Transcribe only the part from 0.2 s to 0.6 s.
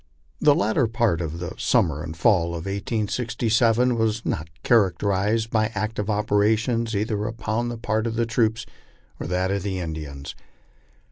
The